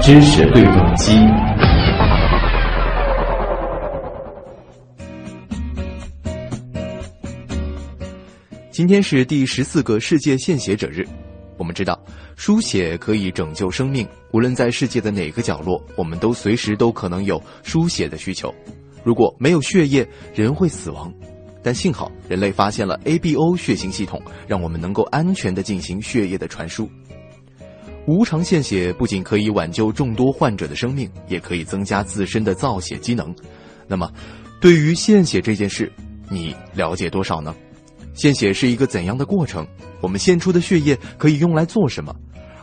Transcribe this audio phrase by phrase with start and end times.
[0.00, 1.12] 知识对撞机。
[8.70, 11.06] 今天是第十四个世界献血者日。
[11.56, 11.96] 我们知道，
[12.36, 18.52] 输血可以拯救生命，无论在世界的哪个角落，我们都随时都可能有输血的需求。
[19.04, 21.12] 如果没有血液，人会死亡。
[21.62, 26.90] 但幸好，人类发现了 ABO 血型系统，让我们能够安全的进行血液的传输。
[28.06, 33.32] 无偿献血不仅可以挽救众多患者的生命，也可以增加自身的造血机能。
[33.86, 34.10] 那么，
[34.60, 35.90] 对于献血这件事，
[36.28, 37.54] 你了解多少呢？
[38.14, 39.64] 献血是一个怎样的过程？
[40.00, 42.12] 我们献出的血液可以用来做什么？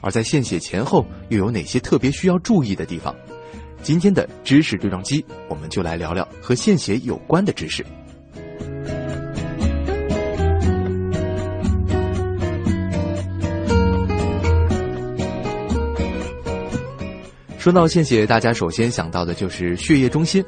[0.02, 3.16] 而在献血前后又有哪些特别需要注意的地方？
[3.82, 7.86] 今天的知识对撞机，我们就来聊聊和献血有关的知识。
[17.70, 20.44] 说到献血，大家首先想到的就是血液中心。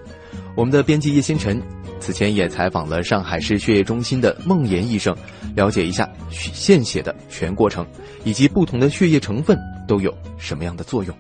[0.56, 1.62] 我们的编辑叶星辰
[2.00, 5.16] 此前也采访了上海市血液中心的孟岩医生，
[5.56, 7.86] 了解一下献血的全过程，
[8.24, 9.56] 以及不同的血液成分
[9.88, 11.16] 都有什么样的作用。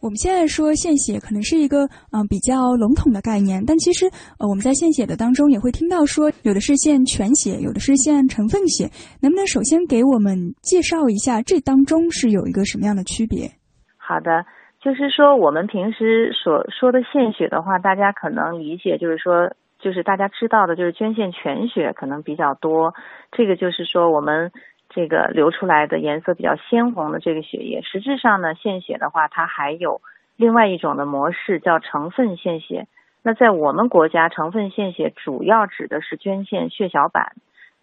[0.00, 8.90] 我们现在说献血可能是一个嗯比较笼统的概念，但其实呃我们在献血的当中也会听到说，有的是献全血，有的是献成分血。
[9.20, 13.48] 能不能首先给我们介绍一下这当中是有一个什么样的区别？
[13.96, 14.44] 好的。
[14.82, 22.92] 就是说，我们平时所说的献血的话，大家可能理解就是说，就是大家知道的，就是捐献全血可能比较多。
[23.30, 24.50] 这个就是说，我们
[24.90, 30.00] 这个流出来的颜色比较鲜红的这个血液，实质上呢，献血的话，它还有
[30.36, 32.88] 另外一种的模式，叫成分献血。
[33.22, 37.34] 那在我们国家，成分献血主要指的是捐献血小板，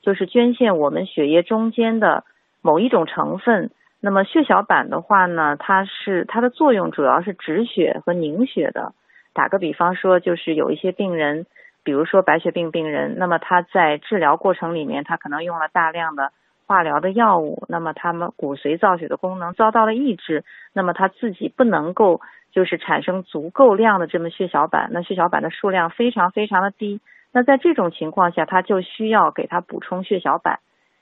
[0.01, 2.25] 就是捐献我们血液中间的
[2.61, 3.71] 某一种成分。
[4.01, 8.93] 那么血小板的话呢，它是它的作用主要是止血和凝血的。
[9.33, 11.45] 打个比方说，就是有一些病人，
[11.83, 16.31] 比如说白血病病人，那么他在治疗过程里面，他可能用了大量的
[16.65, 20.43] 化疗的药物，那么他们骨髓造血的功能遭到了抑制，
[20.73, 22.21] 那么他自己不能够
[22.51, 27.01] 就是产生足够量的这么血小板，那血小板的数量非常非常的低，
[27.31, 30.59] 那在这种情况下，他就需要给他补充血小板。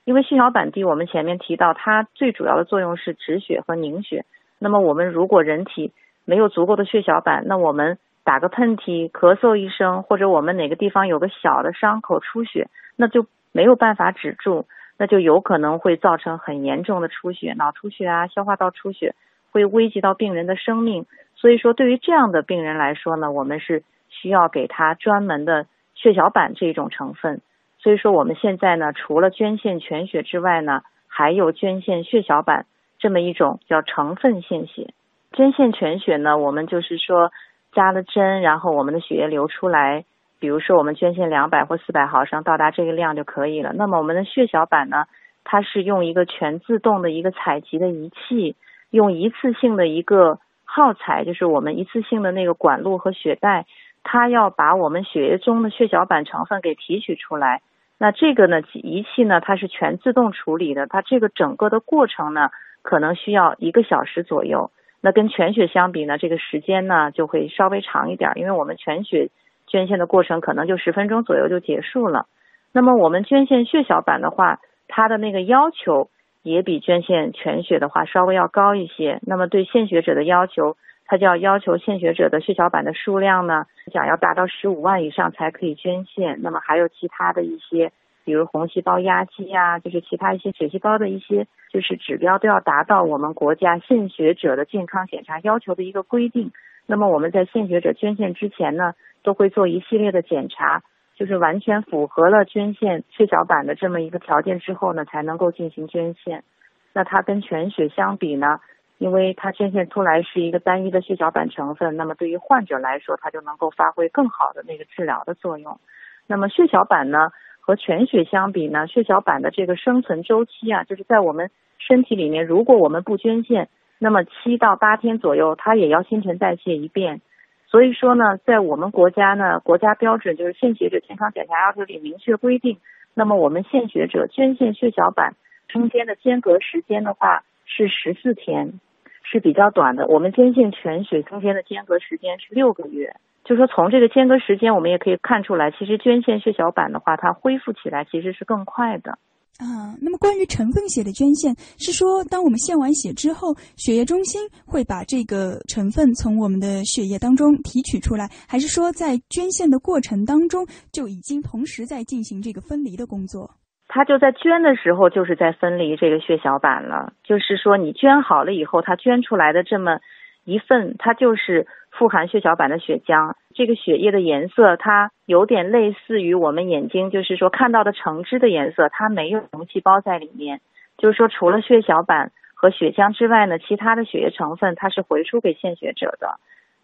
[0.08, 4.24] 因为血小板低，我们前面提到它最主要的作用是止血和凝血。
[4.58, 5.92] 那么我们如果人体
[6.24, 14.64] 没有足够的血小板，那我们打个喷嚏、咳嗽一声，或者我们哪个地方有个小的伤口出血，那就没有办法止住，
[14.96, 19.14] 那就有可能会造成很严重的出血，脑出血啊、消化道出血，
[19.50, 21.04] 会危及到病人的生命。
[21.36, 27.42] 所以说，对于这样的病人来说呢，我们是需要给他专门的血小板这种成分。
[27.78, 32.66] 所以说，我们现在呢，除了捐献全血之外呢，还有捐献血小板
[32.98, 34.92] 这么一种叫成分献血。
[35.32, 37.30] 捐献全血呢，我们就是说
[37.72, 40.04] 扎了针，然后我们的血液流出来，
[40.40, 43.72] 比如说我们捐献两百或四百毫升，到达这个量就可以了。
[43.74, 45.04] 那么我们的血小板呢，
[45.44, 48.56] 它是用一个全自动的一个采集的仪器，
[48.90, 53.66] 用一次性的一个耗材，就是我们一次性的那个管路和血袋，
[54.10, 57.60] 它要把我们血液中的血小板成分给提取出来。
[57.98, 62.48] 那这个呢，仪器呢，它是全自动处理的，它这个整个的过程呢，
[62.80, 64.70] 可能需要一个小时左右。
[65.02, 69.28] 那跟全血相比呢，这个时间呢就会稍微长一点，因为我们全血
[69.66, 72.24] 捐献的过程可能就十分钟左右就结束了。
[72.72, 74.58] 那么我们捐献血小板的话，
[74.88, 76.08] 它的那个要求
[76.42, 79.18] 也比捐献全血的话稍微要高一些。
[79.26, 80.78] 那么对献血者的要求。
[81.08, 86.40] 他就要要求献血者的血小板的数量呢，想要达到十五万以上才可以捐献。
[86.42, 87.90] 那么还有其他的一些，
[88.24, 96.52] 比如红细胞压积呀，就是其他一些血细胞的一些就是指标都要达到我们国家献血者的健康检查要求的一个规定。
[96.86, 98.92] 那么我们在献血者捐献之前呢，
[99.22, 100.82] 都会做一系列的检查，
[101.16, 106.44] 就是完全符合了捐献血小板的这么一个条件之后呢，才能够进行捐献。
[106.92, 108.60] 那它跟全血相比呢？
[108.98, 115.78] 因为它捐献出来是一个单一的血小板成分，那么对于患者来说，它就能够发挥更好的那个治疗的作用。
[116.26, 117.30] 那么血小板呢，
[117.60, 123.68] 和全血相比呢，血小板的这个生存周期啊，就是在我们身体里面，如果我们不捐献，
[123.98, 127.20] 那么七到八天左右，它也要新陈代谢一遍。
[127.66, 132.78] 所以说呢，在我们国家呢，国家标准就是献血者健康检查要求里明确规定，
[133.14, 135.34] 那么我们献血者捐献血小板
[135.68, 138.80] 中间的间隔时间的话是十四天。
[139.30, 143.14] 是比较短的，我们捐献全血中间的间隔时间是六个月，
[143.44, 149.18] 就说从这个间隔时间，我们也可以看出来，其实捐献血小板的话，它恢复起来其实是更快的。
[149.58, 163.50] 啊，那么关于成分血的捐献，是说当我们献完血之后，血液中心会把这个成分从我们的血液当中提取出来，还是说在捐献的过程当中就已经同时在进行这个分离的工作？
[163.88, 169.98] 他就在捐的时候就是在分离这个血小板了，就是说你捐好了以后，他捐出来的这么
[170.44, 173.34] 一份，它就是富含血小板的血浆。
[173.54, 180.60] 这个血液的颜色，它有点类似于我们眼睛，就是说看到的橙汁的颜色，它没有红细胞在里面。
[180.96, 186.38] 就是说，除了血小板和血浆之外呢，其他的血液成分它是回输给献血者的。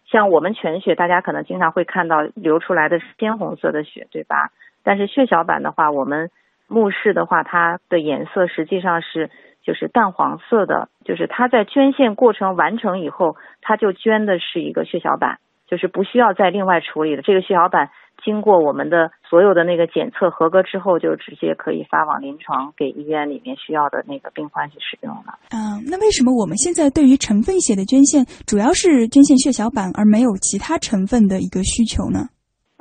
[0.06, 4.51] 像我们全血，大家可能经常会看到流出来的鲜红色的血，对吧？
[4.83, 6.31] 但是血小板的话，我们
[6.69, 9.31] 目视的话，它的颜色实际上是
[9.63, 15.39] 就是淡黄色的，就是它在捐献过程完成以后，它就捐的是一个血小板。
[15.67, 17.89] 就是不需要再另外处理的，这个血小板
[18.23, 25.39] 经过我们的所有的那个检测合格之后，就直接可以发往临床给医院里面需要的那个病患去使用了。
[25.51, 32.29] 嗯，那为什么我们现在对于成分血的捐献主要是捐献血小板，而没有其他成分的一个需求呢？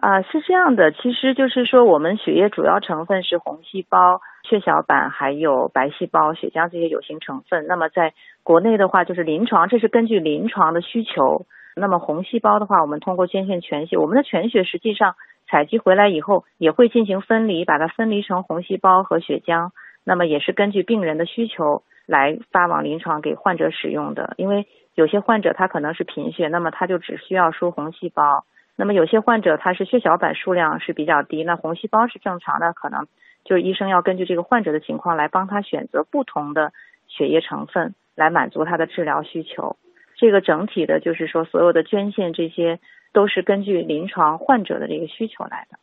[0.04, 7.68] 啊，是这样的，其实就是说我们血液主要成分是红细胞、血小板还有白细胞、血浆这些有形成分。
[7.68, 8.14] 那么在
[8.44, 11.46] 国内的话，就是临床，这是根据临床的需求。
[11.78, 15.16] 那么红细胞的话，我们通过捐献全血，我们的全血实际上
[15.48, 19.70] 采集回来以后也会进行分离，把它分离成红细胞和血浆。
[20.04, 24.34] 那么也是根据病人的需求来发往临床给患者使用的。
[24.36, 28.44] 因为有些患者他可能是贫血，那么他就只需要输红细胞；
[28.76, 33.06] 那么有些患者他是血小板数量是比较低，那红细胞是正常的，可能
[33.46, 36.74] 就是医生要根据这个患者的情况来帮他选择不同的
[37.08, 39.76] 血液成分来满足他的治疗需求。
[40.16, 42.80] 这个整体的，就是说，所有的捐献这些
[43.12, 45.78] 都是根据临床患者的这个需求来的。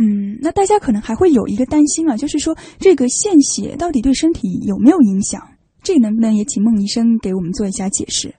[0.00, 5.40] 嗯，那大家可能还会有一个担心啊，就是说这个献血到底对身体有没有影响？
[5.82, 8.34] 这能不能也请孟医生给我们做一下解释？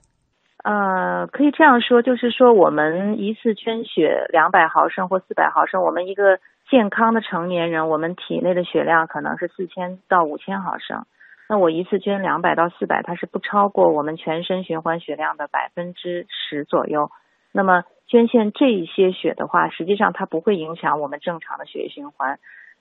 [0.62, 6.38] 呃，可以这样说，就是说我们一次捐血两百毫升或四百毫升，我们一个
[6.70, 11.04] 健康的成年人，我们体内的血量可能是四千到五千毫升。
[11.48, 17.10] 那我一次捐两百到四百，它是不超过我们全身循环血量的百分之十左右。
[17.50, 22.38] 那么捐献这一些血的话，实际上它不会影响我们正常的血液循环。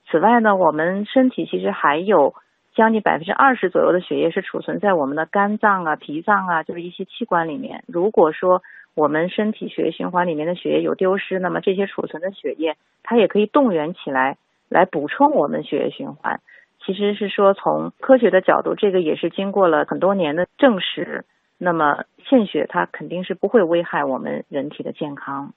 [0.10, 2.36] 此外呢，我们身体其实还有
[2.76, 7.84] 将近百分之二十左右的血液是储存在我们的肝脏啊、脾脏啊，就是一些器官里面。
[7.88, 8.64] 如果说
[8.94, 14.38] 我们身体血液循环里面的血液有丢失，那么这些储存的血液它也可以动员起来，
[14.70, 16.40] 来补充我们血液循环。
[16.86, 21.26] 其实是说，从科学的角度，这个也是经过了很多年的证实。
[21.58, 25.54] 那么，献血它肯定是不会危害我们人体的健康。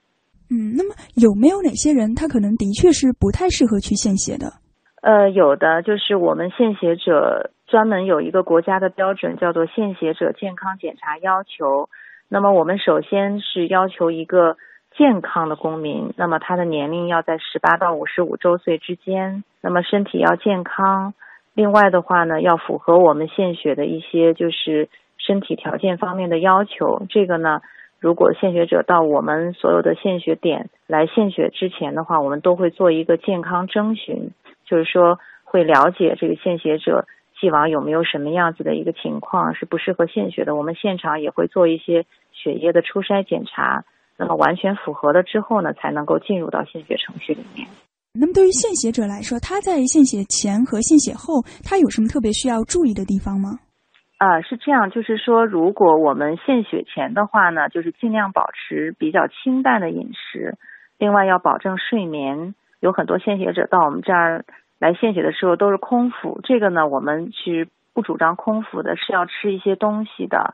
[0.51, 4.64] 嗯，那么有没有哪些人他可能的确是不太适合去献血的？
[5.05, 11.89] 呃，有的，就是我们献血者专门有一个国家的标准，叫做献血者健康检查要求。
[12.27, 14.57] 那么，我们首先是要求一个。
[14.97, 21.13] 健康的公民，那么他的年龄要在十八到五十五周岁之间，那么身体要健康。
[21.53, 24.87] 另外的话呢，要符合我们献血的一些就是
[25.17, 27.05] 身体条件方面的要求。
[27.09, 27.61] 这个呢，
[27.99, 34.31] 如果献血者到我们所有的献血点来献血之前的话，我们都会做一个健康征询，
[34.65, 37.07] 就是说会了解这个献血者
[37.39, 40.55] 既往有没有什么样子的一个情况是不适合献血的。
[40.55, 43.83] 我们现场也会做一些血液的初筛检查。
[44.17, 47.67] 那么完全符合了之后呢，才能够进入到献血程序里面。
[48.13, 53.59] 那么对于献血者来说，他在献血前和献血后，他有什么特别需要注意的地方吗？
[54.17, 60.57] 啊，是这样，就是说，如果我们献血前的话呢，就是尽量保持比较清淡的饮食，
[60.97, 62.55] 另外要保证睡眠。
[62.79, 64.45] 有很多献血者到我们这儿
[64.79, 70.53] 来献血的时候都是空腹，这个呢，我们是不主张空腹的，是要吃一些东西的。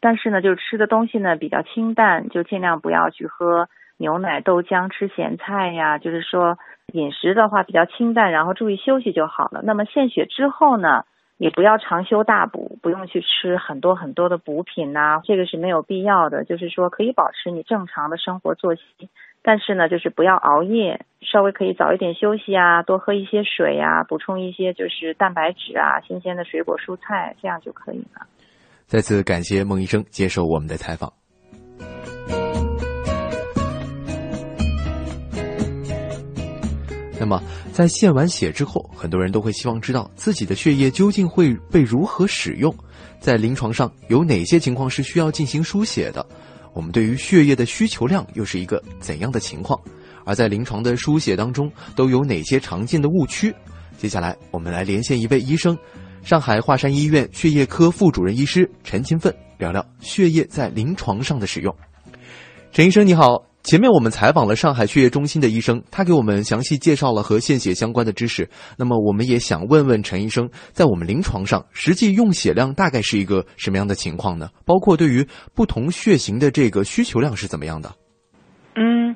[0.00, 5.98] 但是呢，就是吃的东西呢比较清淡，就尽量不要去喝牛奶、豆浆、吃咸菜呀。
[5.98, 6.58] 就是说
[6.92, 9.62] 饮食的话比较清淡，然后注意休息就好了。
[9.64, 11.04] 那么献血之后呢，
[11.40, 16.44] 也不要长休大补，不用去吃很多很多的补品呐，这个是没有必要的。
[16.44, 19.08] 就是说可以保持你正常的生活作息，
[19.42, 28.26] 但是呢，就是不要熬夜，稍微可以早一点休息啊，多喝一些水啊，补充一些就是蛋白质啊，新鲜的水果蔬菜，这样就可以了。
[28.84, 31.19] 再次感谢孟医生接受我们的采访。
[37.20, 42.74] 那么，在献完血之后，很多人都会希望知道自己的血液究竟会被如何使用，
[43.20, 46.26] 在临床上有哪些情况是需要进行输血的？
[46.72, 49.78] 我们对于血液的需求量又是一个怎样的情况？
[50.24, 53.54] 而在临床的输血当中，都有哪些常见的误区？
[53.98, 55.76] 接下来我们来连线一位医生，
[56.22, 61.74] 上海华山医院血液科副主任医师陈勤奋，聊聊血液在临床上的使用。
[62.72, 63.49] 陈医生你好。
[63.62, 68.48] 前面我们采访了上海血液中心的医生，他给我们详细介绍了和献血相关的知识。
[68.78, 74.48] 那么，我们也想问问陈医生，在我们临床上，实际用血量大概是一个什么样的情况呢？
[74.64, 77.90] 包括对于不同血型的这个需求量是怎么样的？
[78.76, 79.14] 嗯，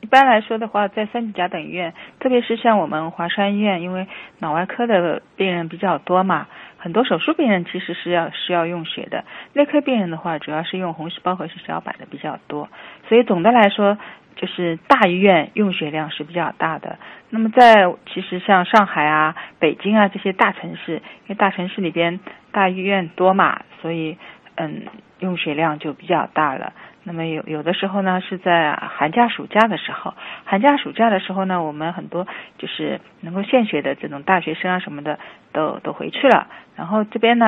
[0.00, 4.08] 一般来说的话，在三级甲等医院，特别是像我们华山医院，因为
[4.40, 6.48] 脑外科的病人比较多嘛。
[6.84, 9.24] 很多手术病人其实是要是要用血的，
[9.54, 12.68] 内科病人的话主要是用红细胞和血小板的比较多，
[13.08, 13.96] 所以总的来说
[14.36, 16.98] 就是大医院用血量是比较大的。
[17.30, 22.20] 那么在其实像上海啊、北京啊这些大城市，因为大城市里边
[22.52, 24.18] 大医院多嘛，所以
[24.56, 24.82] 嗯
[25.20, 26.74] 用血量就比较大了。
[27.04, 32.26] 那么有有的时候呢，是在寒假暑假的时候，寒假暑假的时候呢，我们很多
[32.58, 35.18] 就是能够献血的这种大学生啊什么的，
[35.52, 36.48] 都都回去了。
[36.76, 37.46] 然后这边呢。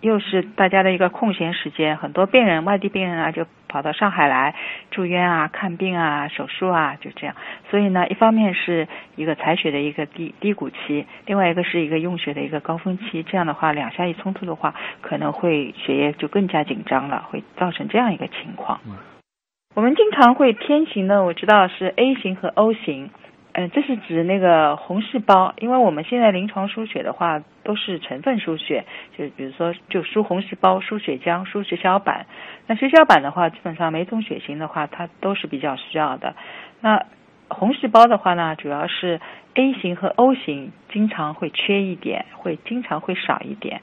[0.00, 4.54] 又是大家的一个空闲时间，很多病人、外地病人啊，就跑到上海来
[4.90, 7.34] 住院啊、看病啊、手术啊，就这样。
[7.70, 8.86] 所以呢，一方面是
[9.16, 13.24] 一个采血的一个低低谷期，另外一个是一个用血的一个高峰期。
[13.24, 18.80] 这样的话，两下一冲突的话，可能会血液就更加紧张了，会造成这样一个情况。
[19.74, 23.10] 我们经常会偏型的，我知道是 A 型和 O 型。
[23.58, 28.84] 嗯，这是指那个红细胞，因为我们现在临床输血的话都是成分输血，
[29.16, 32.26] 就比如说就输红细胞、输血浆、输血小板。
[32.68, 36.36] 那血小板的话，基本上每种血型的话，它都是比较需要的。
[36.80, 37.04] 那
[37.48, 39.20] 红细胞的话呢，主要是
[39.54, 43.80] A 型和 O 型经常会缺一点，会经常会少一点。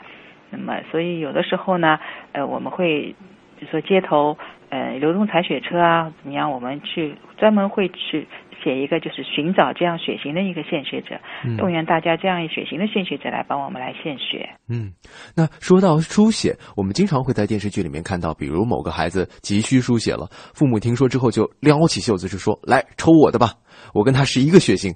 [0.52, 2.00] 那么，所以有的时候呢，
[2.32, 3.14] 呃，我们会
[3.60, 4.38] 比如说街头
[4.70, 8.26] 呃流动采血车啊，怎么样，我们去专门会去。
[8.66, 11.22] 写一个就是寻找这样血型的一个献血者，
[11.56, 14.50] 动员大家这样一血型的献血者来帮我们来献血。
[14.68, 14.92] 嗯，
[15.36, 23.54] 那说到输血，我们经常会在电视剧里面看到，比如某个孩子急需输血了，父母听说之后就撩起袖子就说：“来抽我的吧，
[23.94, 24.92] 我跟他是一个血型。”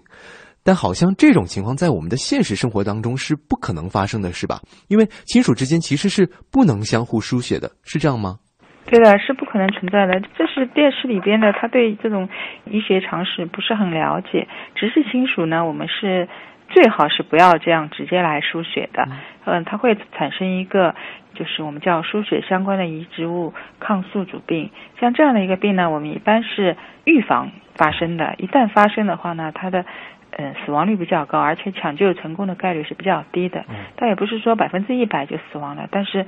[0.61, 4.59] 但好像这种情况在我们的现实生活当中是不可能发生的，是吧？
[4.87, 8.39] 因为亲属之间其实是不能相互输血的，是这样吗？
[8.89, 10.19] 对的，是不可能存在的。
[10.35, 12.27] 这是电视里边的，他对这种
[12.65, 14.47] 医学常识不是很了解。
[14.73, 16.27] 直系亲属呢，我们是
[16.69, 19.07] 最好是不要这样直接来输血的。
[19.45, 20.95] 嗯，它会产生一个
[21.35, 24.71] 就是我们叫输血相关的移植物抗宿主病。
[24.99, 28.33] 像这样的一个病呢，我们一般是预防发生的。
[28.39, 29.85] 一旦发生的话呢，它的
[30.31, 33.63] 嗯死亡率比较高，而且抢救成功的概率是比较低的。
[33.95, 36.25] 但也不是说百分之一百就死亡了，但是。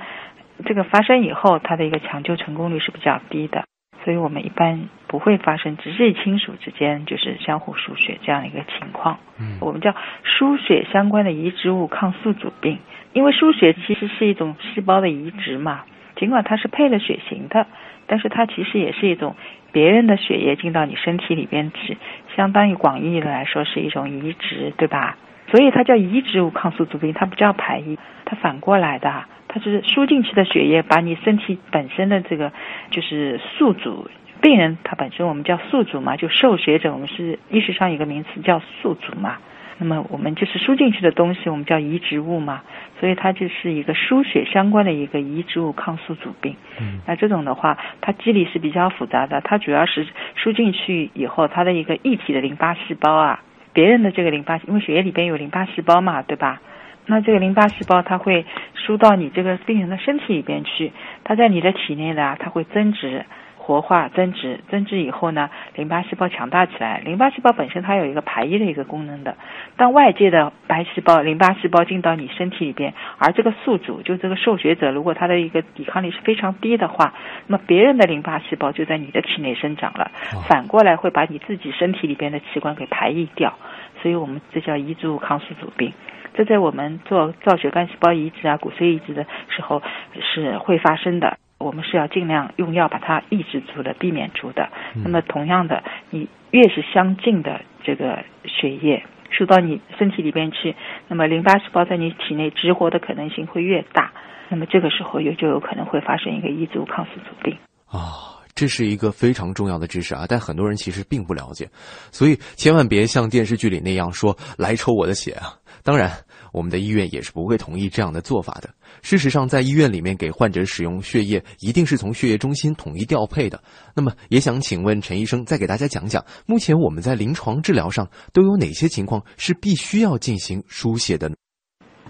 [0.64, 3.64] 这个发生以后，它的一个抢救成功率是比较低的，
[4.04, 9.18] 所以我们一般不会发生直系亲属之间就是相互输血这样一个情况。
[9.38, 12.78] 嗯，我们叫输血相关的移植物抗宿主病，
[13.12, 15.82] 因为输血其实是一种细胞的移植嘛，
[16.16, 17.66] 尽管它是配了血型的，
[18.06, 19.36] 但是它其实也是一种
[19.72, 21.96] 别人的血液进到你身体里边去，
[22.36, 25.16] 相当于广义的来说是一种移植，对吧？
[25.50, 29.24] 所以它叫移植物抗宿主病，它不叫排异，它反过来的。
[29.54, 32.50] 它就是输进去的血液，把你身体本身的这个
[32.90, 34.08] 就是宿主
[34.40, 39.36] 病人，他本身我们叫宿主嘛，就受血者，我们是医学上有个名词叫宿主嘛。
[39.76, 42.62] 那么我们就是输进去的东西，我们叫移植物嘛。
[42.98, 46.56] 所以它就是一个输血相关的一个移植物抗宿主病。
[46.80, 47.00] 嗯。
[47.06, 53.42] 那这种的话，它机理是比较复杂的，它主要是输进去以后，它的一个异体的淋巴细胞啊，
[53.74, 56.62] 别人的这个淋巴，因为血液里边有淋巴细胞嘛，对吧？
[57.06, 60.92] 那这个淋巴细胞它会输到你这个病人的身体里边去，
[61.24, 63.24] 它在你的体内呢，它会增殖、
[63.56, 67.00] 活化、增殖、增殖以后呢，淋巴细胞强大起来。
[67.04, 69.36] 淋巴细胞本身它有一个排异的一个功能的。
[69.76, 77.14] 当外界的白细胞、淋巴细胞进到你身体里边，而这个宿主就这个受血者，如果他的一个抵抗力是非常低的话，
[77.46, 80.10] 那么别人的淋巴细胞就在你的体内生长了，
[80.48, 83.54] 反过来会把你自己身体里边的器官给排异掉。
[84.00, 85.92] 所以我们这叫移植物抗宿主病。
[86.34, 89.82] 这在我们做造血干细胞移植啊、骨髓移植的时候
[90.20, 94.68] 是会发生的，我们是要尽量用药把它抑制住的、避免住的。
[94.94, 100.74] 那么同样的，你越是相近的这个血液输到你身体里边去，
[101.08, 104.12] 那么淋巴细胞在你体内激活的可能性会越大，
[104.48, 107.56] 那么这个时候有就有可能会发生一个移植物抗宿主病。
[107.86, 111.66] 啊，这是一个非常重要的知识啊，但很多人其实并不了解，
[112.10, 115.52] 所以千万别像电视剧里那样说来抽我的血啊。
[115.84, 116.10] 当然，
[116.52, 118.68] 我们的医院也是不会同意这样的做法的。
[119.02, 123.60] 事实上，在医院里面给患者使用血液，一定是从血液中心统一调配的。
[123.96, 131.30] 那么，也想请问陈医生，再给大家讲讲，目前我们在临床治疗上都有哪些情况是必须要进行输血的？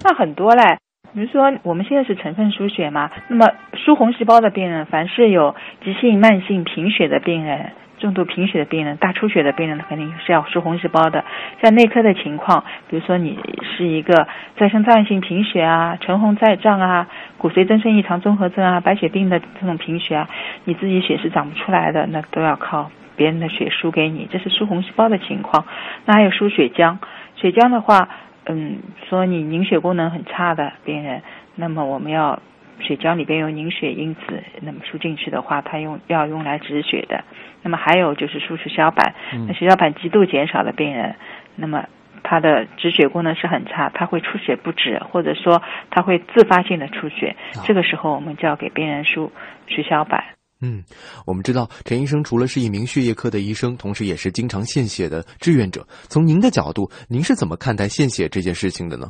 [0.05, 0.79] 那很多嘞，
[1.15, 3.47] 比如说我们现在是成分输血嘛，那么
[3.85, 7.73] 输红细胞的病人，凡是有急性、慢性贫血的病人。
[8.03, 11.25] 重度贫血的病人、大出血的病人，肯定是要输红细胞的。
[11.63, 14.27] 像内科的情况，比如说你是一个
[14.59, 17.07] 再生障碍性贫血啊、唇红再障啊、
[17.39, 20.29] 骨髓增生异常综合征啊、白血病的这种贫血啊，
[20.65, 25.65] 你自己血是长不出来的，那都要靠别人的血输给你，这是输红细胞的情况。
[26.05, 26.99] 那还有输血浆，
[27.37, 28.09] 血浆的话，
[28.47, 28.79] 嗯，
[29.09, 31.23] 说你凝血功能很差的病人，
[31.55, 32.41] 那么我们要。
[32.81, 37.23] 血浆里边有凝血因子，那么输进去的话，它用要用来止血的。
[37.63, 39.15] 那么还有就是输血小板，
[39.47, 41.15] 那血小板极度减少的病人，
[41.55, 41.85] 那么
[42.25, 47.37] 他的止血功能是很差，他会出血不止，或者说他会自发性的出血。
[47.63, 49.31] 这个时候我们就要给病人输
[49.69, 50.25] 血小板。
[50.61, 50.83] 嗯，
[51.25, 55.87] 我们知道陈医生除了是一名血液科的医生，同时也是经常献血的志愿者。
[56.09, 59.07] 从您的角度，您是怎么看待献血这件事情的呢？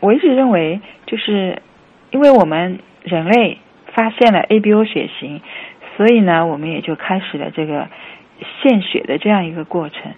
[0.00, 1.62] 我一直认为就是。
[2.10, 3.58] 因为我们人类
[3.94, 5.40] 发现了 ABO 血型，
[5.96, 7.88] 所以呢，我们也就开始了这个
[8.62, 10.12] 献血的这样一个过程。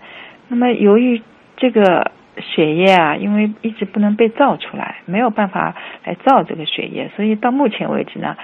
[0.49, 1.23] 那么，由于
[1.57, 8.37] 这个血液啊，因为一直不能被造出来，没有办法来造这个血液，所以到目前为止呢，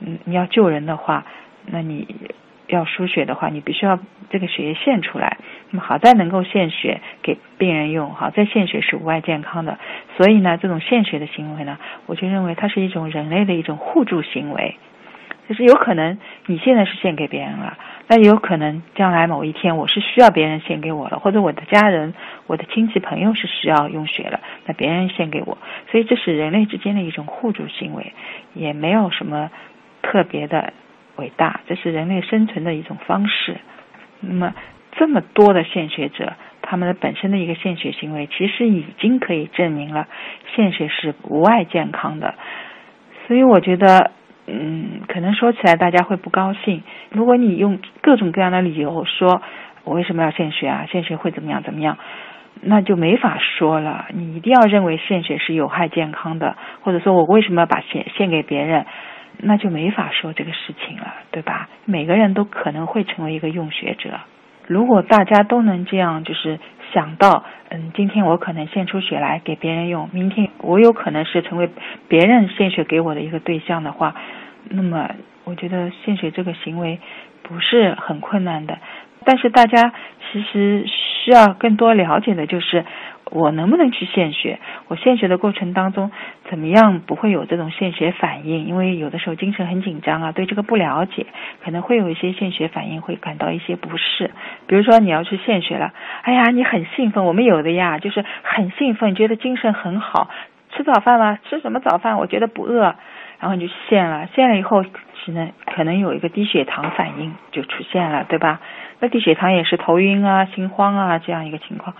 [0.00, 1.24] 嗯，你要救人的话，
[1.66, 2.06] 那你。
[2.66, 3.98] 要输血的话，你必须要
[4.30, 5.36] 这个血液献出来。
[5.74, 9.76] 那么好在能够献血给病人用，好在献血是无碍健康的。
[10.16, 14.76] 所以呢，这种献血的行为呢，我就认为它是一种人类的一种互助行为。
[15.48, 16.16] 就是有可能
[16.46, 17.76] 你现在是献给别人了，
[18.06, 22.14] 那有可能将来某一天我是需要别人献给我了，或者我的家人、
[22.46, 25.58] 我的亲戚朋友是需要用血了，那别人献给我。
[25.90, 28.12] 所以这是人类之间的一种互助行为，
[28.54, 29.50] 也没有什么
[30.02, 30.72] 特别的。
[31.16, 33.56] 伟大，这是人类生存的一种方式。
[34.18, 34.52] 那么，
[34.96, 40.06] 这么多的献血者，他们的本身的一个献血行为，其实已经可以证明了
[40.54, 42.34] 献血是无碍健康的。
[43.26, 44.10] 所以，我觉得，
[44.46, 46.82] 嗯，可能说起来大家会不高兴。
[47.10, 49.42] 如果你用各种各样的理由说
[49.84, 50.86] 我为什么要献血啊？
[50.90, 51.98] 献血会怎么样怎么样？
[52.62, 54.06] 那就没法说了。
[54.14, 58.86] 你一定要认为献血是有害健康的，或者说我为什么要把血献给别人？
[59.38, 61.68] 那就没法说这个事情了，对吧？
[61.84, 64.20] 每个人都可能会成为一个用血者。
[64.66, 66.58] 如果大家都能这样，就是
[66.92, 71.68] 想到，嗯，今天我可能献出血来给别人用，明天我有可能是成为
[72.08, 74.14] 别人献血给我的一个对象的话，
[74.70, 75.10] 那么
[75.44, 76.98] 我觉得献血这个行为
[77.42, 78.78] 不是很困难的。
[79.24, 79.92] 但是大家
[80.32, 82.84] 其实需要更多了解的就是。
[83.30, 84.60] 我能不能去献血？
[84.86, 86.12] 我献血的过程当中，
[86.50, 88.66] 怎么样不会有这种献血反应？
[88.66, 91.26] 因为有的时候精神很紧张啊，对这个不了解，
[91.64, 94.30] 可能会有一些献血反应，会感到一些不适。
[94.68, 100.28] 比如说你要去献血了，哎呀，你很兴奋，我们有的呀，就是很兴奋，觉得精神很好。
[100.70, 101.38] 吃早饭吗？
[101.48, 102.18] 吃什么早饭？
[102.18, 102.94] 我觉得不饿，
[103.44, 104.26] 然后你就献了。
[104.34, 104.82] 献了以后，
[105.22, 108.58] 只能可能有一个低血糖反应就出现了，对吧？
[109.00, 111.94] 那低血糖也是头晕啊、心慌啊这样一个情况。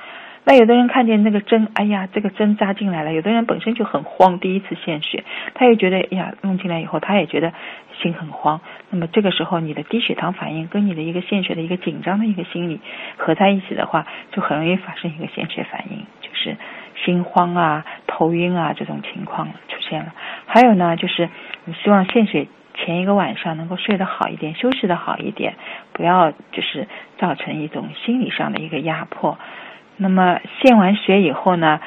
[0.44, 3.12] 那有的人看见那个针，哎呀，这个针扎进来了。
[3.12, 7.52] 有的人本身就很慌，第一次献血，他也觉得，哎呀，弄进来以后，他也觉得
[8.00, 8.62] 心很慌。
[8.88, 12.80] 那么这个时候，你的低血糖反应跟你的一个献血的一个紧张的一个心理
[13.18, 16.56] 合在一起的话，就很容易发生一个献血反应，就是
[17.04, 20.14] 心慌啊、头晕啊这种情况出现了。
[20.46, 21.28] 还有呢，就是
[21.64, 25.54] 你希望献血前一个晚上能够睡得好一点，休息得好一点，
[25.92, 26.88] 不要就是
[27.18, 29.38] 造成一种心理上的一个压迫。
[29.96, 31.80] 那么献完血以后呢，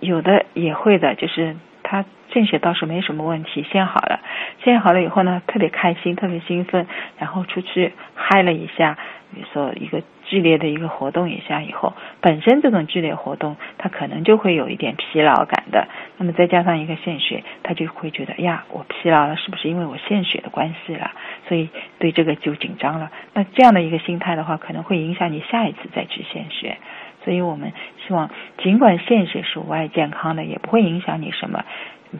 [0.00, 1.56] 有的也会的，就是
[1.92, 4.20] 他献血倒是没什么问题，献好了，
[4.64, 6.86] 献好了以后呢，特别开心，特别兴奋，
[7.18, 8.96] 然后出去嗨了一下，
[9.34, 15.86] 比如说一个剧烈的一个活动一下以后，本身这种剧烈活动，他可能就会有一点疲劳感的。
[16.16, 21.10] 那么再加上一个献血，他就会觉得呀，我疲劳了，是不是因为我献血的关系了？
[21.46, 23.10] 所以对这个就紧张了。
[23.34, 26.78] 那这样的一个心态的话，可能会影响你下一次再去献血。
[27.24, 27.72] 所以我们
[28.06, 31.64] 希望，尽管献血是无碍健康的，也不会影响你什么。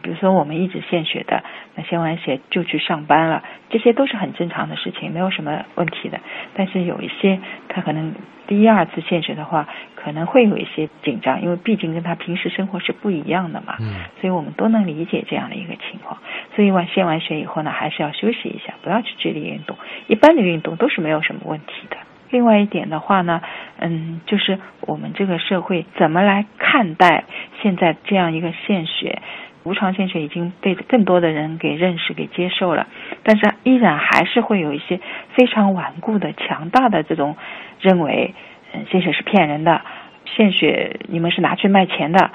[0.01, 1.43] 比如说，我们一直献血的，
[1.75, 6.19] 那献完血就去上班了，这些都是很正常的事情，没有什么问题的。
[6.55, 7.39] 但是有一些，
[7.69, 8.15] 他可能
[8.47, 13.75] 第一二次献血的话，可能会有一些紧张，因为毕竟跟他平时生活是不一样的嘛。
[13.81, 13.93] 嗯。
[14.19, 16.17] 所以我们都能理解这样的一个情况。
[16.55, 19.77] 所以完献完血以后呢，还是要休息一下，不要去剧烈运动。
[20.07, 21.97] 一般的运动都是没有什么问题的。
[22.33, 23.41] 另外一点的话呢，
[23.77, 27.25] 嗯，就是我们这个社会怎么来看待
[27.61, 29.21] 现在这样一个献血？
[29.63, 32.87] 无偿献血已经被更多的人给认识、给接受了，
[33.23, 34.99] 但是依然还是会有一些
[35.35, 37.37] 非常顽固的、强大的这种
[37.79, 38.33] 认为，
[38.73, 39.79] 嗯，献血是骗人的，
[40.25, 42.31] 献血你们是拿去卖钱的，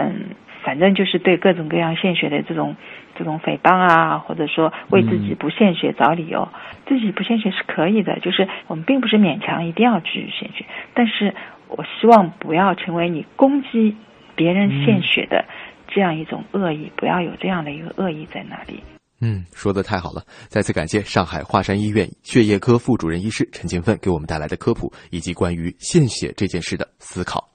[0.00, 0.34] 嗯，
[0.64, 2.76] 反正就是对各种各样献血的这种
[3.16, 6.48] 这种诽谤啊，或者说为自己不献血找理由，
[6.86, 11.34] 自己不献血是可以的，就是我们并不是勉强一定要去献血，但是
[11.68, 13.96] 我希望不要成为你攻击
[14.34, 15.44] 别人献血的。
[15.92, 18.80] 这样一种恶意，不要有这样的一个恶意在那里。
[19.20, 20.22] 嗯，说的太好了！
[20.46, 27.49] 再次感谢上海华山医院血液科副主任医师陈金芬给我们带来的科普，以及关于献血这件事的思考。